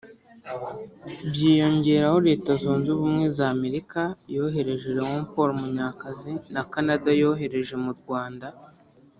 [1.29, 3.99] Byiyongeraho Leta Zunze Ubumwe za Amerika
[4.35, 8.47] yohereje Léopold Munyakazi na Canada yohereje mu Rwanda